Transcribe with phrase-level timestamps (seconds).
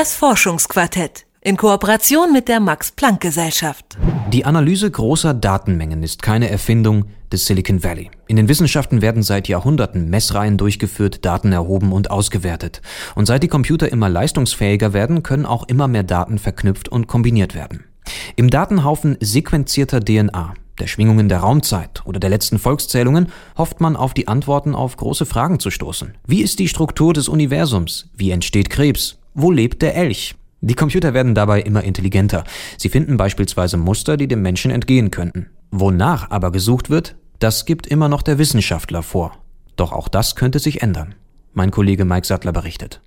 [0.00, 3.98] Das Forschungsquartett in Kooperation mit der Max Planck Gesellschaft.
[4.32, 8.10] Die Analyse großer Datenmengen ist keine Erfindung des Silicon Valley.
[8.26, 12.80] In den Wissenschaften werden seit Jahrhunderten Messreihen durchgeführt, Daten erhoben und ausgewertet.
[13.14, 17.54] Und seit die Computer immer leistungsfähiger werden, können auch immer mehr Daten verknüpft und kombiniert
[17.54, 17.84] werden.
[18.36, 23.28] Im Datenhaufen sequenzierter DNA, der Schwingungen der Raumzeit oder der letzten Volkszählungen
[23.58, 26.14] hofft man auf die Antworten auf große Fragen zu stoßen.
[26.26, 28.08] Wie ist die Struktur des Universums?
[28.16, 29.19] Wie entsteht Krebs?
[29.34, 30.34] Wo lebt der Elch?
[30.60, 32.44] Die Computer werden dabei immer intelligenter.
[32.76, 35.46] Sie finden beispielsweise Muster, die dem Menschen entgehen könnten.
[35.70, 39.38] Wonach aber gesucht wird, das gibt immer noch der Wissenschaftler vor.
[39.76, 41.14] Doch auch das könnte sich ändern.
[41.54, 43.00] Mein Kollege Mike Sattler berichtet.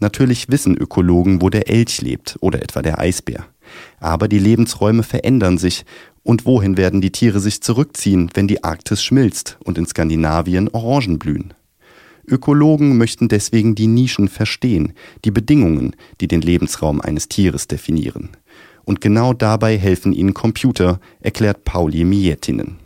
[0.00, 3.46] Natürlich wissen Ökologen, wo der Elch lebt oder etwa der Eisbär.
[3.98, 5.84] Aber die Lebensräume verändern sich.
[6.22, 11.18] Und wohin werden die Tiere sich zurückziehen, wenn die Arktis schmilzt und in Skandinavien Orangen
[11.18, 11.54] blühen?
[12.26, 14.92] Ökologen möchten deswegen die Nischen verstehen,
[15.24, 18.30] die Bedingungen, die den Lebensraum eines Tieres definieren.
[18.84, 22.78] Und genau dabei helfen ihnen Computer, erklärt Pauli Miettinen.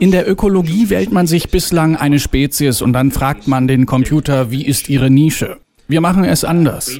[0.00, 4.50] In der Ökologie wählt man sich bislang eine Spezies und dann fragt man den Computer,
[4.50, 5.58] wie ist ihre Nische.
[5.88, 6.90] Wir machen es anders.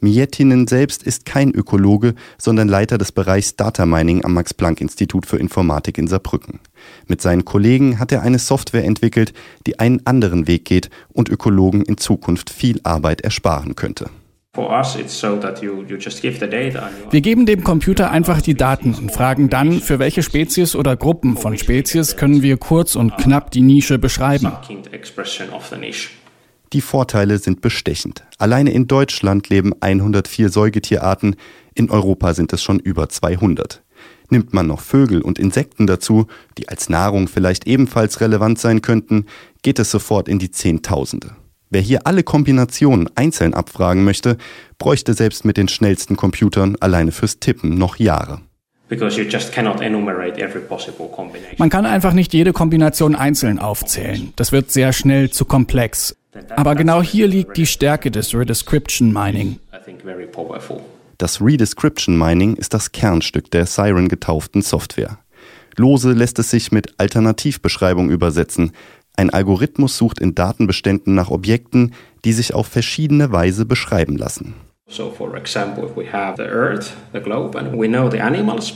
[0.00, 5.98] Miettinen selbst ist kein Ökologe, sondern Leiter des Bereichs Data Mining am Max-Planck-Institut für Informatik
[5.98, 6.58] in Saarbrücken.
[7.06, 9.32] Mit seinen Kollegen hat er eine Software entwickelt,
[9.66, 14.10] die einen anderen Weg geht und Ökologen in Zukunft viel Arbeit ersparen könnte.
[17.10, 21.36] Wir geben dem Computer einfach die Daten und fragen dann, für welche Spezies oder Gruppen
[21.36, 24.50] von Spezies können wir kurz und knapp die Nische beschreiben.
[26.72, 28.24] Die Vorteile sind bestechend.
[28.36, 31.36] Alleine in Deutschland leben 104 Säugetierarten,
[31.74, 33.82] in Europa sind es schon über 200.
[34.28, 36.26] Nimmt man noch Vögel und Insekten dazu,
[36.58, 39.24] die als Nahrung vielleicht ebenfalls relevant sein könnten,
[39.62, 41.30] geht es sofort in die Zehntausende.
[41.70, 44.36] Wer hier alle Kombinationen einzeln abfragen möchte,
[44.78, 48.40] bräuchte selbst mit den schnellsten Computern alleine fürs Tippen noch Jahre.
[51.58, 54.32] Man kann einfach nicht jede Kombination einzeln aufzählen.
[54.36, 56.17] Das wird sehr schnell zu komplex.
[56.50, 59.58] Aber genau hier liegt die Stärke des Redescription Mining.
[61.16, 65.18] Das Redescription Mining ist das Kernstück der Siren getauften Software.
[65.76, 68.72] Lose lässt es sich mit Alternativbeschreibung übersetzen.
[69.16, 71.94] Ein Algorithmus sucht in Datenbeständen nach Objekten,
[72.24, 74.54] die sich auf verschiedene Weise beschreiben lassen.
[74.88, 78.74] So for example, if we have the Earth, the globe, and we know the animals,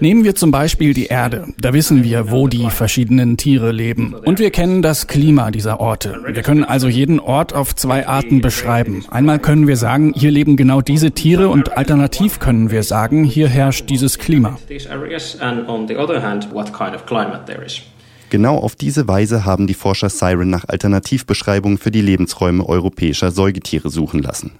[0.00, 1.48] Nehmen wir zum Beispiel die Erde.
[1.58, 4.14] Da wissen wir, wo die verschiedenen Tiere leben.
[4.14, 6.20] Und wir kennen das Klima dieser Orte.
[6.26, 9.04] Wir können also jeden Ort auf zwei Arten beschreiben.
[9.10, 13.48] Einmal können wir sagen, hier leben genau diese Tiere und alternativ können wir sagen, hier
[13.48, 14.58] herrscht dieses Klima.
[18.30, 23.90] Genau auf diese Weise haben die Forscher Siren nach Alternativbeschreibungen für die Lebensräume europäischer Säugetiere
[23.90, 24.52] suchen lassen.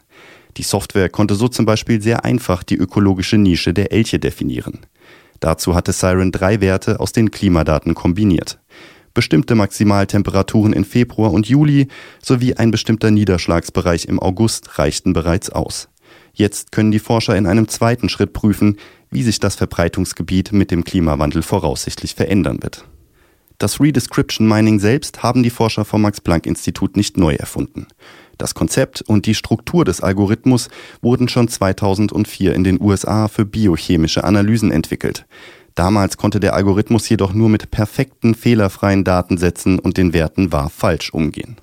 [0.56, 4.80] Die Software konnte so zum Beispiel sehr einfach die ökologische Nische der Elche definieren.
[5.40, 8.58] Dazu hatte Siren drei Werte aus den Klimadaten kombiniert.
[9.14, 11.88] Bestimmte Maximaltemperaturen in Februar und Juli
[12.22, 15.88] sowie ein bestimmter Niederschlagsbereich im August reichten bereits aus.
[16.32, 18.76] Jetzt können die Forscher in einem zweiten Schritt prüfen,
[19.10, 22.84] wie sich das Verbreitungsgebiet mit dem Klimawandel voraussichtlich verändern wird.
[23.58, 27.86] Das Redescription Mining selbst haben die Forscher vom Max Planck Institut nicht neu erfunden.
[28.38, 30.68] Das Konzept und die Struktur des Algorithmus
[31.02, 35.26] wurden schon 2004 in den USA für biochemische Analysen entwickelt.
[35.74, 41.10] Damals konnte der Algorithmus jedoch nur mit perfekten, fehlerfreien Datensätzen und den Werten wahr falsch
[41.10, 41.56] umgehen.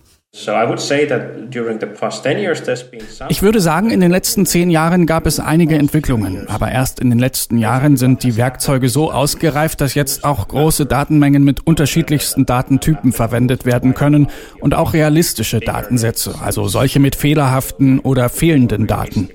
[3.30, 7.10] Ich würde sagen, in den letzten zehn Jahren gab es einige Entwicklungen, aber erst in
[7.10, 12.46] den letzten Jahren sind die Werkzeuge so ausgereift, dass jetzt auch große Datenmengen mit unterschiedlichsten
[12.46, 14.30] Datentypen verwendet werden können
[14.62, 19.30] und auch realistische Datensätze, also solche mit fehlerhaften oder fehlenden Daten.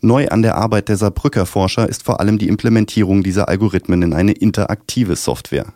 [0.00, 4.14] Neu an der Arbeit der Saarbrücker Forscher ist vor allem die Implementierung dieser Algorithmen in
[4.14, 5.74] eine interaktive Software.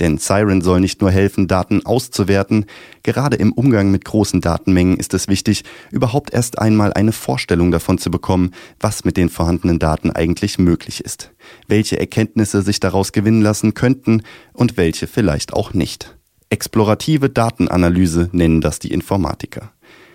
[0.00, 2.66] Denn Siren soll nicht nur helfen, Daten auszuwerten,
[3.02, 7.98] gerade im Umgang mit großen Datenmengen ist es wichtig, überhaupt erst einmal eine Vorstellung davon
[7.98, 11.32] zu bekommen, was mit den vorhandenen Daten eigentlich möglich ist,
[11.66, 14.22] welche Erkenntnisse sich daraus gewinnen lassen könnten
[14.52, 16.16] und welche vielleicht auch nicht.
[16.50, 19.72] Explorative Datenanalyse nennen das die Informatiker.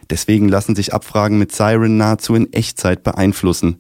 [0.10, 3.80] Deswegen lassen sich Abfragen mit Siren nahezu in Echtzeit beeinflussen.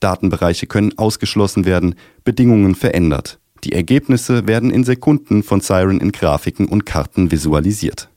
[0.00, 3.38] Datenbereiche können ausgeschlossen werden, Bedingungen verändert.
[3.64, 8.08] Die Ergebnisse werden in Sekunden von Siren in Grafiken und Karten visualisiert.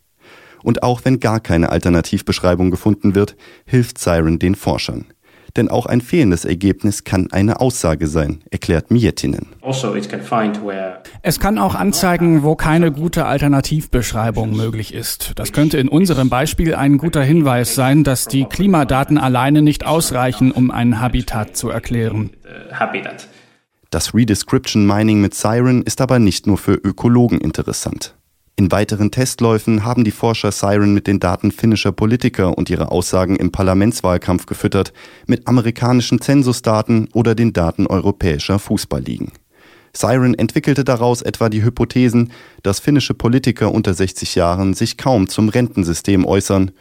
[0.63, 5.06] Und auch wenn gar keine Alternativbeschreibung gefunden wird, hilft Siren den Forschern.
[5.56, 9.47] Denn auch ein fehlendes Ergebnis kann eine Aussage sein, erklärt Miettinen.
[9.62, 9.95] Also
[11.21, 15.33] es kann auch anzeigen, wo keine gute Alternativbeschreibung möglich ist.
[15.36, 20.51] Das könnte in unserem Beispiel ein guter Hinweis sein, dass die Klimadaten alleine nicht ausreichen,
[20.51, 22.31] um ein Habitat zu erklären.
[23.90, 28.16] Das Redescription Mining mit Siren ist aber nicht nur für Ökologen interessant.
[28.58, 33.36] In weiteren Testläufen haben die Forscher Siren mit den Daten finnischer Politiker und ihre Aussagen
[33.36, 34.94] im Parlamentswahlkampf gefüttert,
[35.28, 39.34] mit amerikanischen Zensusdaten oder den Daten europäischer Fußballligen.
[39.92, 42.31] Siren entwickelte daraus etwa die Hypothesen,
[42.64, 46.72] dass finnische Politiker unter 60 Jahren sich kaum zum Rentensystem äußern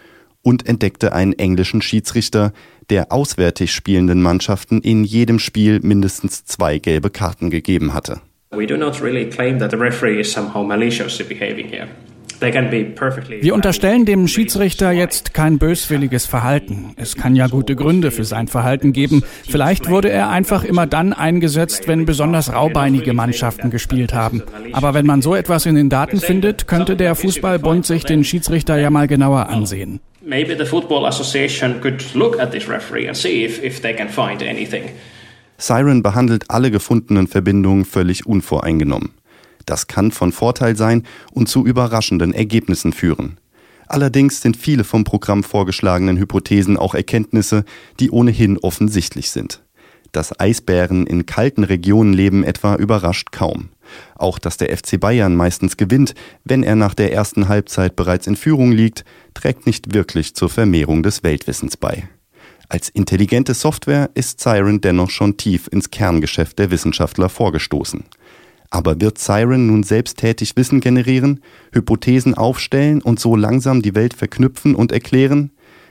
[0.43, 2.53] und entdeckte einen englischen Schiedsrichter,
[2.91, 8.21] der auswärtig spielenden Mannschaften in jedem Spiel mindestens zwei gelbe Karten gegeben hatte.
[8.51, 11.89] We do not really claim that the referee is somehow maliciously behaving here.
[13.41, 16.93] Wir unterstellen dem Schiedsrichter jetzt kein böswilliges Verhalten.
[16.97, 19.23] Es kann ja gute Gründe für sein Verhalten geben.
[19.49, 24.43] Vielleicht wurde er einfach immer dann eingesetzt, wenn besonders raubeinige Mannschaften gespielt haben.
[24.73, 28.79] Aber wenn man so etwas in den Daten findet, könnte der Fußballbund sich den Schiedsrichter
[28.79, 30.01] ja mal genauer ansehen.
[30.27, 34.09] Maybe the Football Association could look at this referee and see if, if they can
[34.09, 34.91] find anything.
[35.59, 39.11] Siren behandelt alle gefundenen Verbindungen völlig unvoreingenommen.
[39.67, 43.39] Das kann von Vorteil sein und zu überraschenden Ergebnissen führen.
[43.87, 47.65] Allerdings sind viele vom Programm vorgeschlagenen Hypothesen auch Erkenntnisse,
[48.01, 49.64] die ohnehin offensichtlich sind.
[50.15, 53.71] Dass Eisbären in kalten Regionen leben etwa überrascht kaum.
[54.15, 56.15] Auch dass der FC Bayern meistens gewinnt,
[56.45, 61.03] wenn er nach der ersten Halbzeit bereits in Führung liegt, trägt nicht wirklich zur Vermehrung
[61.03, 62.09] des Weltwissens bei.
[62.69, 68.05] Als intelligente Software ist Siren dennoch schon tief ins Kerngeschäft der Wissenschaftler vorgestoßen.
[68.71, 71.41] Aber wird Siren nun selbsttätig Wissen generieren,
[71.73, 75.51] Hypothesen aufstellen und so langsam die Welt verknüpfen und erklären?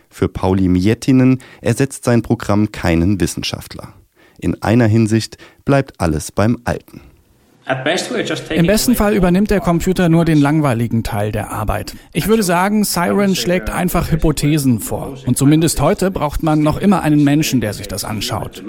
[0.09, 3.93] Für Pauli Miettinen ersetzt sein Programm keinen Wissenschaftler.
[4.39, 7.01] In einer Hinsicht bleibt alles beim Alten.
[8.49, 11.95] Im besten Fall übernimmt der Computer nur den langweiligen Teil der Arbeit.
[12.11, 15.17] Ich würde sagen, Siren schlägt einfach Hypothesen vor.
[15.25, 18.63] Und zumindest heute braucht man noch immer einen Menschen, der sich das anschaut.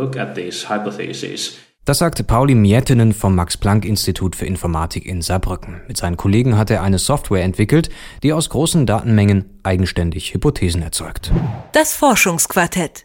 [1.87, 5.83] Das sagte Pauli Miettinen vom Max-Planck-Institut für Informatik in Saarbrücken.
[5.87, 7.91] Mit seinen Kollegen hat er eine Software entwickelt,
[8.23, 11.31] die aus großen Datenmengen eigenständig Hypothesen erzeugt.
[11.73, 13.05] Das Forschungsquartett